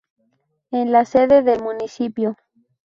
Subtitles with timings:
[0.71, 2.35] En la sede del municipio.